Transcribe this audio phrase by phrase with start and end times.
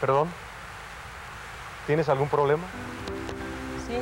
[0.00, 0.30] Perdón.
[1.86, 2.64] ¿Tienes algún problema?
[3.86, 3.98] Sí.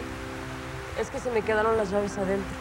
[1.00, 2.56] Es que se me quedaron las llaves adentro.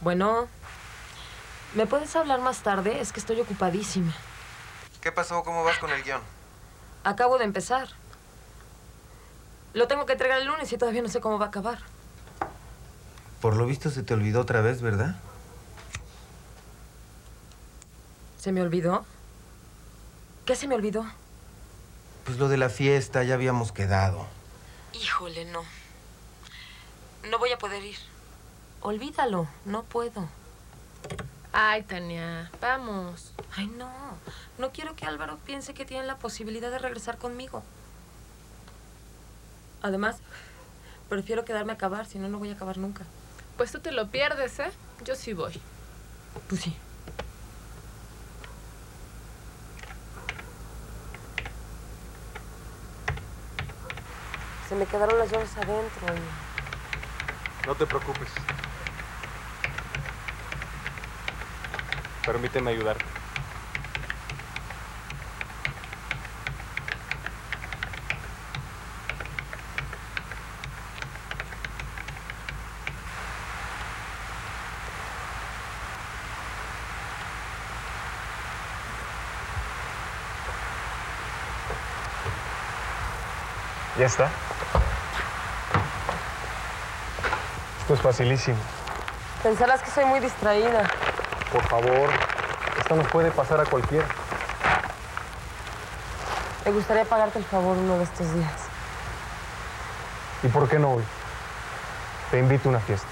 [0.00, 0.48] Bueno,
[1.74, 3.00] ¿me puedes hablar más tarde?
[3.00, 4.12] Es que estoy ocupadísima.
[5.02, 5.44] ¿Qué pasó?
[5.44, 6.22] ¿Cómo vas con el guion?
[7.04, 7.88] Acabo de empezar.
[9.72, 11.78] Lo tengo que entregar el lunes y todavía no sé cómo va a acabar.
[13.40, 15.16] Por lo visto se te olvidó otra vez, ¿verdad?
[18.38, 19.04] ¿Se me olvidó?
[20.44, 21.04] ¿Qué se me olvidó?
[22.24, 24.26] Pues lo de la fiesta, ya habíamos quedado.
[24.92, 25.62] Híjole, no.
[27.30, 27.96] No voy a poder ir.
[28.80, 30.28] Olvídalo, no puedo.
[31.52, 33.32] Ay, Tania, vamos.
[33.56, 33.90] Ay, no.
[34.58, 37.62] No quiero que Álvaro piense que tiene la posibilidad de regresar conmigo.
[39.82, 40.16] Además,
[41.08, 43.04] prefiero quedarme a acabar, si no, no voy a acabar nunca.
[43.56, 44.70] Pues tú te lo pierdes, ¿eh?
[45.04, 45.60] Yo sí voy.
[46.48, 46.76] Pues sí.
[54.68, 56.06] Se me quedaron las llaves adentro.
[56.14, 58.28] y- No te preocupes.
[62.24, 63.09] Permíteme ayudarte.
[84.00, 84.30] Ya está.
[87.82, 88.56] Esto es facilísimo.
[89.42, 90.88] Pensarás que soy muy distraída.
[91.52, 92.08] Por favor,
[92.78, 94.06] esto nos puede pasar a cualquiera.
[96.64, 98.54] Me gustaría pagarte el favor uno de estos días.
[100.44, 101.04] ¿Y por qué no hoy?
[102.30, 103.06] Te invito a una fiesta.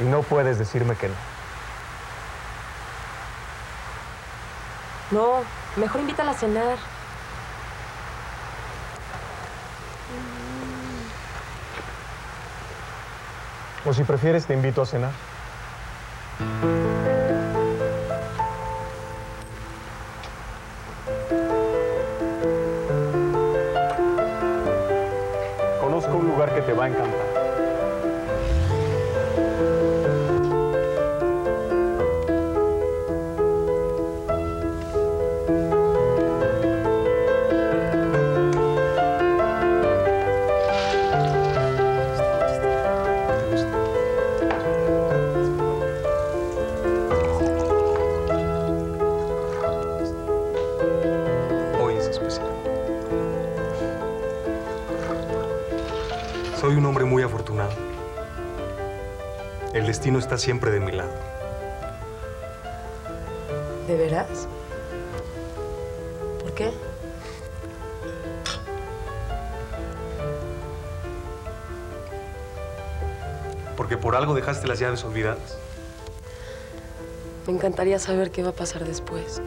[0.00, 1.14] Y no puedes decirme que no.
[5.10, 5.44] No,
[5.76, 6.97] mejor invítala a cenar.
[13.98, 15.37] Si prefieres, te invito a cenar.
[59.98, 61.10] Destino está siempre de mi lado.
[63.88, 64.46] ¿De veras?
[66.38, 66.70] ¿Por qué?
[73.76, 75.58] Porque por algo dejaste las llaves olvidadas.
[77.48, 79.42] Me encantaría saber qué va a pasar después.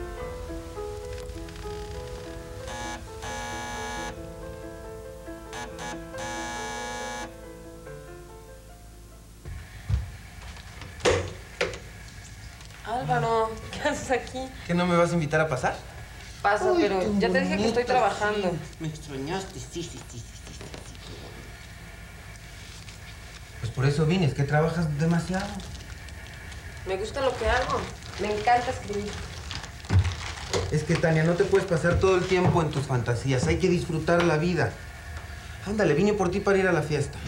[14.68, 15.76] ¿Que no me vas a invitar a pasar?
[16.42, 18.50] Pasa, pero ya te dije que estoy trabajando.
[18.50, 18.58] sí.
[18.80, 20.62] Me extrañaste, sí, sí, sí, sí, sí, sí.
[23.60, 25.46] Pues por eso vine, es que trabajas demasiado.
[26.88, 27.80] Me gusta lo que hago.
[28.20, 29.12] Me encanta escribir.
[30.72, 33.46] Es que, Tania, no te puedes pasar todo el tiempo en tus fantasías.
[33.48, 34.72] Hay que disfrutar la vida.
[35.68, 37.20] Ándale, vine por ti para ir a la fiesta.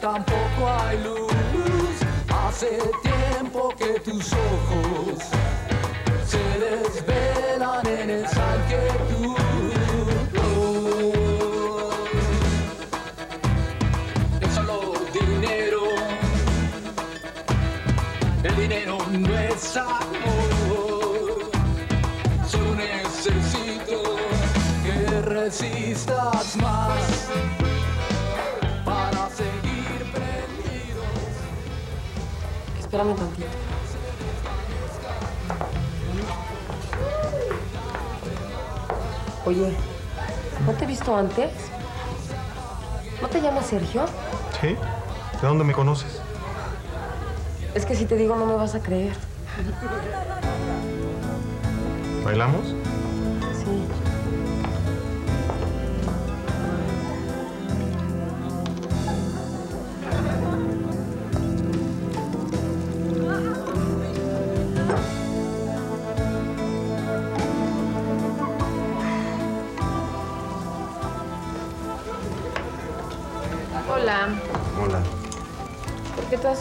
[0.00, 5.18] Tampoco hay luz, hace tiempo que tus ojos
[6.26, 9.36] se desvelan en esa inquietud.
[14.40, 15.82] Es solo dinero,
[18.42, 21.50] el dinero no es amor.
[22.48, 24.16] Solo necesito
[24.82, 27.59] que resistas más
[32.90, 33.46] Espérame tantito.
[39.46, 39.76] Oye,
[40.66, 41.52] ¿no te he visto antes?
[43.22, 44.06] ¿No te llamas Sergio?
[44.60, 44.76] ¿Sí?
[45.40, 46.20] ¿De dónde me conoces?
[47.76, 49.14] Es que si te digo no me vas a creer.
[52.24, 52.74] ¿Bailamos?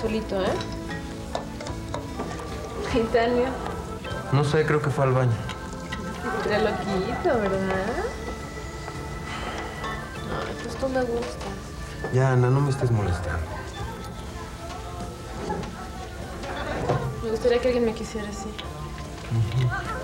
[0.02, 0.54] ¿Por qué estás solito, eh?
[3.00, 3.50] ¿Y Tania?
[4.32, 5.32] No sé, creo que fue al baño.
[6.46, 8.06] Era loquito, ¿verdad?
[10.48, 12.14] Ay, pues tú me gustas.
[12.14, 13.40] Ya, Ana, no me estés molestando.
[17.24, 18.50] Me gustaría que alguien me quisiera así.
[19.30, 19.99] ¿Cómo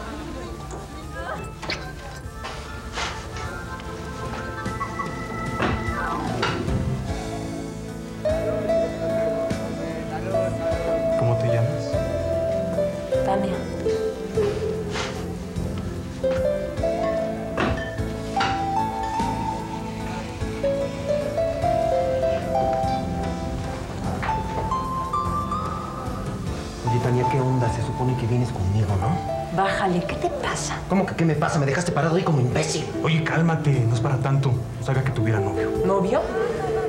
[30.90, 31.58] ¿Cómo que qué me pasa?
[31.58, 32.86] Me dejaste parado ahí como imbécil.
[33.04, 34.52] Oye, cálmate, no es para tanto.
[34.52, 35.72] No sabía que tuviera novio.
[35.84, 36.22] ¿Novio?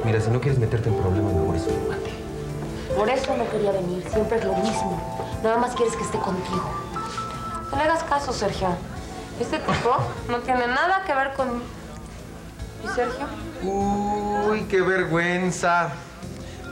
[0.04, 2.10] Mira, si no quieres meterte en problemas, mejor esfúmate.
[2.94, 5.00] Por eso no quería venir, siempre es lo mismo.
[5.42, 6.70] Nada más quieres que esté contigo.
[7.70, 8.68] No le hagas caso, Sergio.
[9.40, 9.96] Este tipo
[10.28, 11.62] no tiene nada que ver con...
[12.84, 13.26] ¿Y Sergio?
[13.62, 15.90] Uy, qué vergüenza.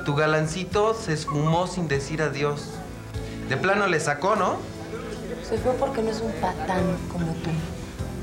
[0.04, 2.68] Tu galancito se esfumó sin decir adiós.
[3.48, 4.56] De plano le sacó, ¿no?
[5.54, 6.82] Se fue porque no es un patán
[7.12, 7.50] como tú,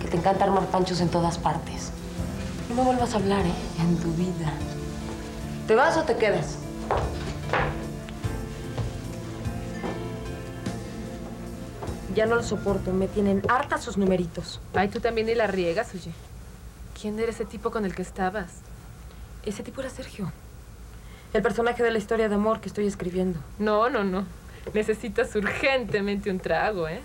[0.01, 1.93] que te encanta armar panchos en todas partes.
[2.67, 3.53] No me vuelvas a hablar, ¿eh?
[3.79, 4.51] En tu vida.
[5.65, 6.57] ¿Te vas o te quedas?
[12.13, 14.59] Ya no lo soporto, me tienen harta sus numeritos.
[14.73, 16.11] Ay, tú también y la riegas, oye.
[16.99, 18.55] ¿Quién era ese tipo con el que estabas?
[19.45, 20.33] Ese tipo era Sergio.
[21.31, 23.39] El personaje de la historia de amor que estoy escribiendo.
[23.57, 24.25] No, no, no.
[24.73, 27.01] Necesitas urgentemente un trago, ¿eh?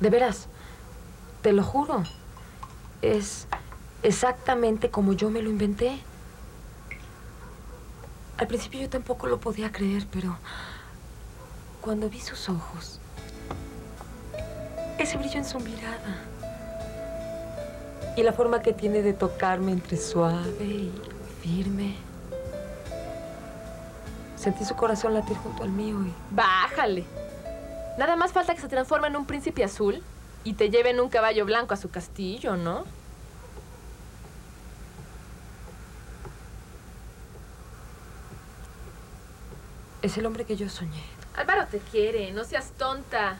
[0.00, 0.48] De veras,
[1.42, 2.04] te lo juro.
[3.02, 3.46] Es
[4.02, 5.98] exactamente como yo me lo inventé.
[8.38, 10.36] Al principio yo tampoco lo podía creer, pero
[11.80, 13.00] cuando vi sus ojos,
[14.98, 16.24] ese brillo en su mirada
[18.16, 20.92] y la forma que tiene de tocarme entre suave y
[21.42, 21.96] firme,
[24.48, 27.04] sentí su corazón latir junto al mío y Bájale.
[27.98, 30.02] Nada más falta que se transforme en un príncipe azul
[30.42, 32.84] y te lleve en un caballo blanco a su castillo, ¿no?
[40.00, 41.02] es el hombre que yo soñé.
[41.36, 43.36] Álvaro te quiere, no seas tonta.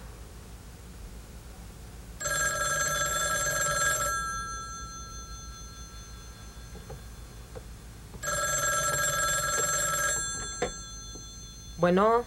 [11.78, 12.24] Bueno,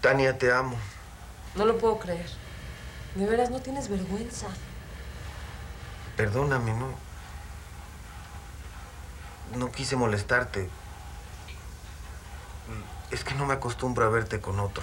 [0.00, 0.78] Tania, te amo.
[1.54, 2.26] no lo puedo creer.
[3.14, 4.46] De veras, no tienes vergüenza.
[6.16, 6.88] Perdóname, no.
[9.54, 10.70] No quise molestarte.
[13.10, 14.82] Es que no me acostumbro a verte con otro.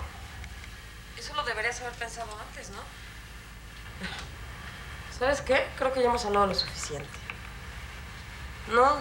[1.17, 2.77] Eso lo deberías haber pensado antes, ¿no?
[5.17, 5.67] ¿Sabes qué?
[5.75, 7.09] Creo que ya hemos hablado lo suficiente.
[8.71, 8.97] No,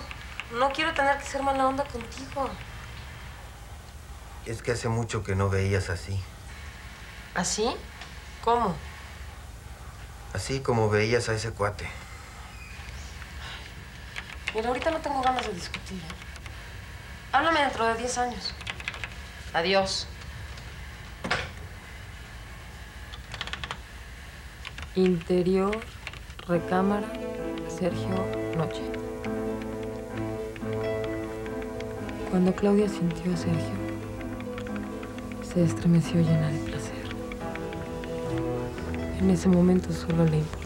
[0.59, 2.49] no quiero tener que ser mala onda contigo.
[4.49, 6.19] Es que hace mucho que no veías así.
[7.35, 7.71] ¿Así?
[8.43, 8.75] ¿Cómo?
[10.33, 11.87] Así como veías a ese cuate.
[14.55, 15.99] Mira, ahorita no tengo ganas de discutir.
[15.99, 16.15] ¿eh?
[17.33, 18.55] Háblame dentro de 10 años.
[19.53, 20.07] Adiós.
[24.95, 25.79] Interior,
[26.47, 27.07] recámara,
[27.69, 28.25] Sergio,
[28.57, 28.81] noche.
[32.31, 33.88] Cuando Claudia sintió a Sergio,
[35.59, 36.95] se estremeció llena de placer.
[39.19, 40.58] En ese momento solo le importaba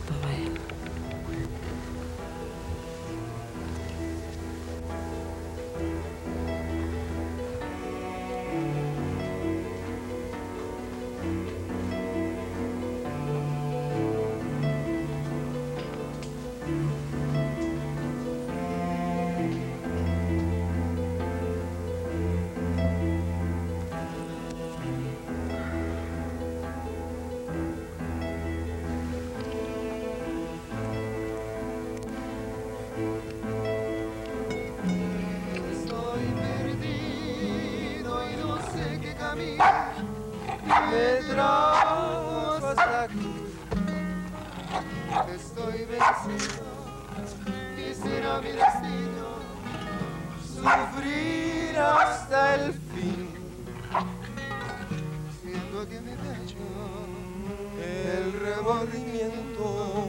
[58.82, 60.08] el remordimiento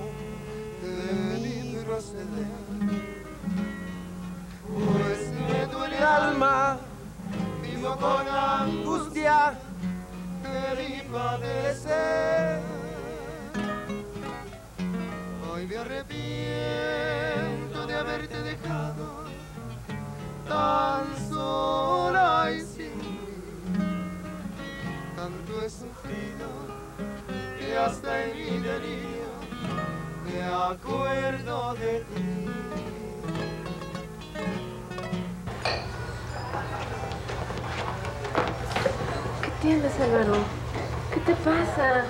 [0.81, 3.12] de mi proceder.
[27.85, 29.23] Hasta en mi delirio
[30.25, 32.45] me acuerdo de ti.
[39.41, 40.37] ¿Qué tienes, Álvaro?
[41.13, 42.05] ¿Qué te pasa?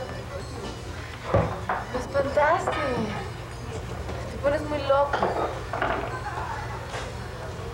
[1.92, 2.72] Me espantaste.
[4.32, 5.18] Te pones muy loco.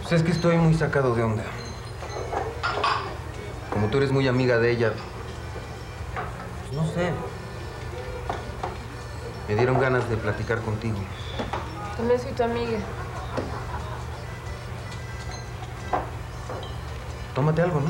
[0.02, 1.44] Pues es que estoy muy sacado de onda.
[3.72, 4.94] Como tú eres muy amiga de ella,
[6.62, 7.12] pues no sé.
[9.50, 11.00] Me dieron ganas de platicar contigo.
[11.98, 12.78] También soy tu amiga.
[17.34, 17.90] Tómate algo, ¿no?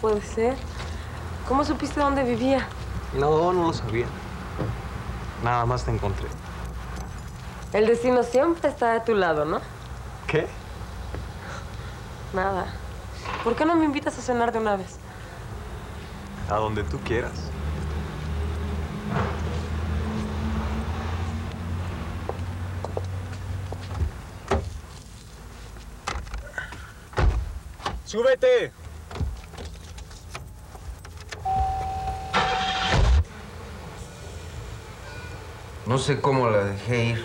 [0.00, 0.56] Puede ser.
[1.48, 2.66] ¿Cómo supiste dónde vivía?
[3.14, 4.06] No, no lo sabía.
[5.42, 6.28] Nada más te encontré.
[7.72, 9.60] El destino siempre está de tu lado, ¿no?
[10.26, 10.46] ¿Qué?
[12.32, 12.66] Nada.
[13.44, 14.98] ¿Por qué no me invitas a cenar de una vez?
[16.48, 17.50] A donde tú quieras.
[28.04, 28.72] ¡Súbete!
[35.86, 37.24] No sé cómo la dejé ir.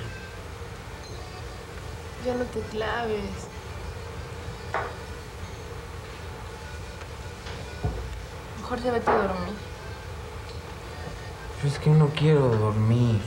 [2.23, 3.47] Ya no te claves.
[8.59, 9.55] Mejor ya vete a dormir.
[11.57, 13.19] Pero es que no quiero dormir.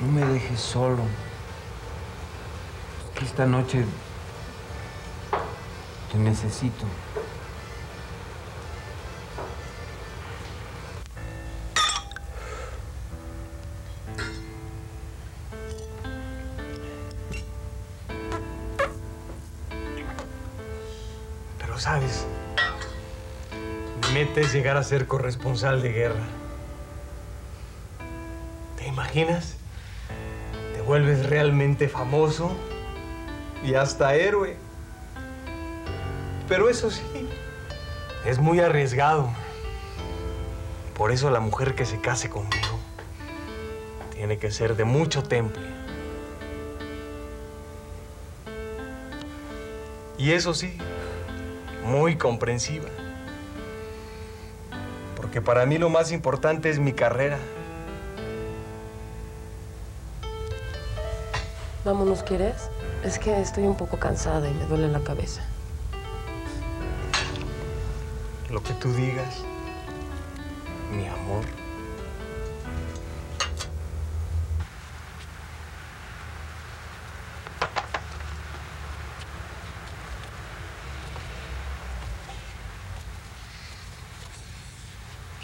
[0.00, 1.04] No me dejes solo.
[3.04, 3.84] Es que esta noche
[6.10, 6.86] te necesito.
[24.52, 26.24] Llegar a ser corresponsal de guerra.
[28.76, 29.56] ¿Te imaginas?
[30.74, 32.56] Te vuelves realmente famoso
[33.62, 34.56] y hasta héroe.
[36.48, 37.02] Pero eso sí,
[38.26, 39.30] es muy arriesgado.
[40.94, 42.78] Por eso la mujer que se case conmigo
[44.12, 45.64] tiene que ser de mucho temple.
[50.18, 50.78] Y eso sí,
[51.84, 52.88] muy comprensiva.
[55.34, 57.38] Porque para mí lo más importante es mi carrera.
[61.84, 62.70] Vámonos, ¿quieres?
[63.02, 65.42] Es que estoy un poco cansada y me duele la cabeza.
[68.48, 69.42] Lo que tú digas,
[70.92, 71.63] mi amor.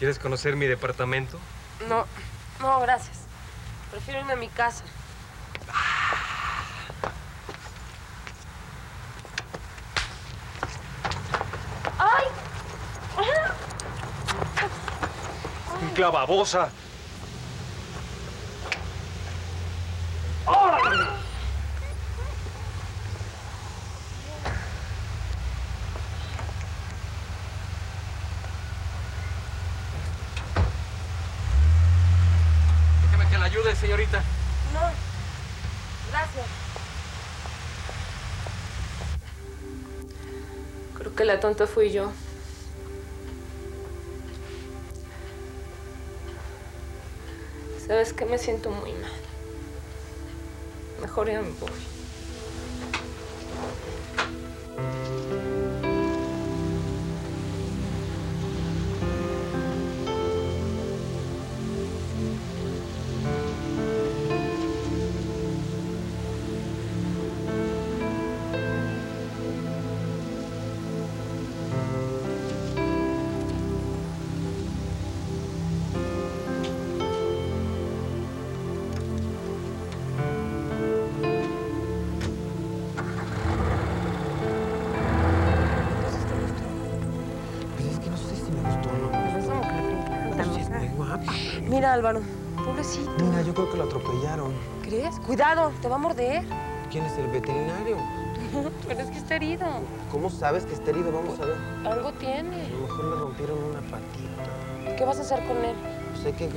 [0.00, 1.38] ¿Quieres conocer mi departamento?
[1.86, 2.06] No,
[2.58, 3.18] no, gracias.
[3.90, 4.82] Prefiero irme a mi casa.
[11.98, 12.24] ¡Ay!
[15.94, 16.70] ¡Clavabosa!
[41.40, 42.12] la tonta fui yo.
[47.86, 49.10] Sabes que me siento muy mal.
[51.00, 51.99] Mejor ya me voy.
[91.90, 92.20] Álvaro,
[92.64, 93.10] pobrecito.
[93.18, 94.52] Mira, yo creo que lo atropellaron.
[94.82, 95.18] ¿Crees?
[95.26, 96.44] Cuidado, te va a morder.
[96.90, 97.96] ¿Quién es el veterinario?
[98.88, 99.66] Pero es que está herido.
[100.12, 101.10] ¿Cómo sabes que está herido?
[101.12, 101.56] Vamos a ver.
[101.84, 102.68] Algo A tiene.
[102.70, 104.96] lo mejor le rompieron una patita.
[104.96, 105.74] ¿Qué vas a hacer con él?
[106.12, 106.48] Pues hay que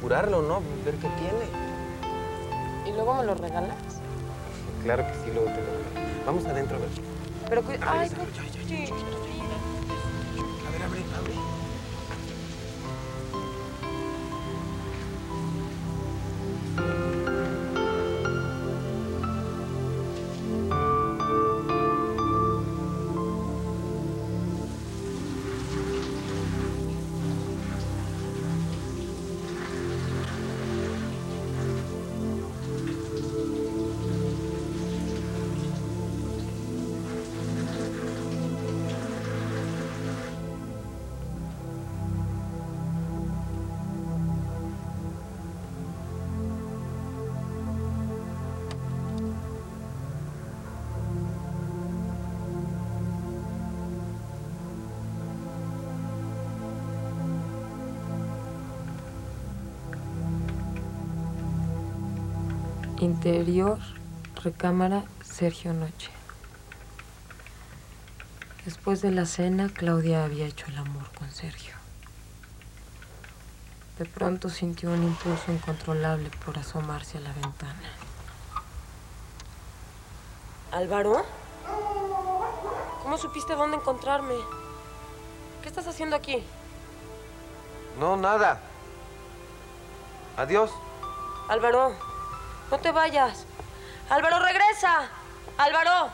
[0.00, 0.60] curarlo, ¿no?
[0.84, 1.46] Ver qué tiene.
[2.86, 3.76] ¿Y luego me lo regalas?
[4.82, 6.88] Claro que sí, luego te lo Vamos adentro a ver.
[7.48, 7.78] Pero cuida...
[7.86, 9.23] Ay, no.
[63.04, 63.78] Interior,
[64.42, 66.10] recámara, Sergio Noche.
[68.64, 71.74] Después de la cena, Claudia había hecho el amor con Sergio.
[73.98, 77.90] De pronto sintió un impulso incontrolable por asomarse a la ventana.
[80.72, 81.26] ¿Álvaro?
[83.02, 84.34] ¿Cómo supiste dónde encontrarme?
[85.62, 86.42] ¿Qué estás haciendo aquí?
[88.00, 88.60] No, nada.
[90.38, 90.70] Adiós.
[91.48, 91.94] Álvaro,
[92.70, 93.46] no te vayas.
[94.10, 95.08] Álvaro, regresa.
[95.56, 96.10] Álvaro.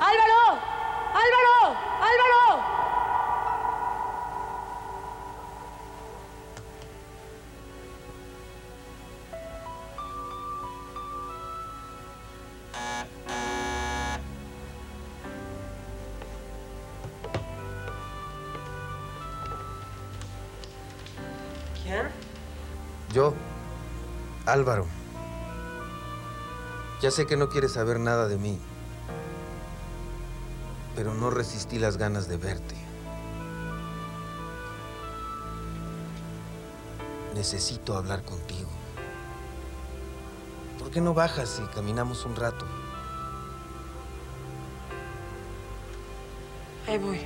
[0.00, 0.76] Álvaro.
[1.14, 1.76] Álvaro.
[2.00, 2.76] Álvaro.
[21.82, 22.08] ¿Quién?
[23.12, 23.34] Yo,
[24.46, 24.95] Álvaro.
[27.02, 28.58] Ya sé que no quieres saber nada de mí,
[30.94, 32.74] pero no resistí las ganas de verte.
[37.34, 38.70] Necesito hablar contigo.
[40.78, 42.64] ¿Por qué no bajas y caminamos un rato?
[46.88, 47.20] Ahí voy.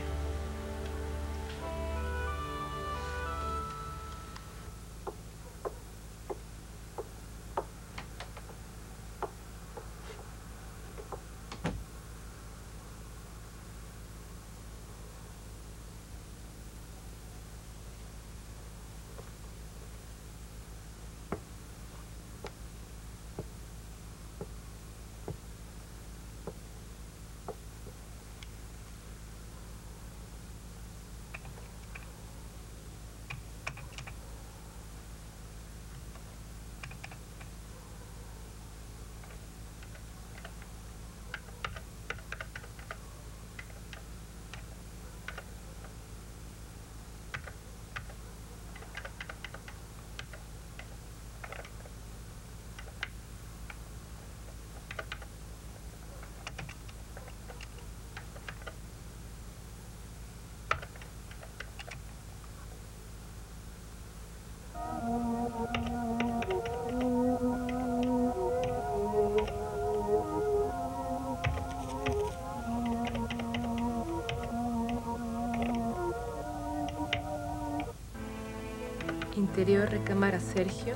[79.60, 80.94] Interior recámara Sergio,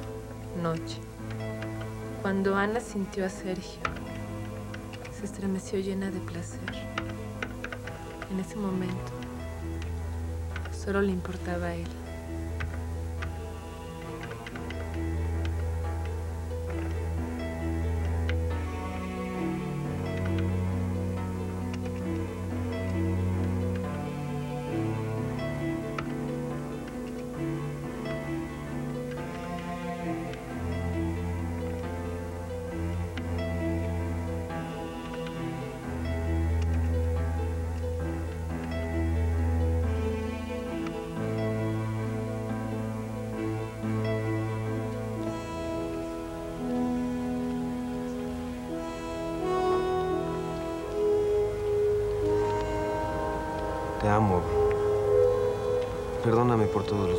[0.63, 0.99] noche.
[2.23, 3.83] Cuando Ana sintió a Sergio,
[5.13, 6.73] se estremeció llena de placer.
[8.31, 9.13] En ese momento,
[10.73, 12.04] solo le importaba a él.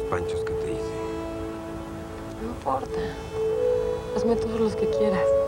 [0.09, 0.95] Panchos que te hice.
[2.41, 3.01] No importa.
[4.15, 5.44] Hazme todos los que quieras.